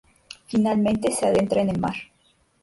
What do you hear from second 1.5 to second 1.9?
en el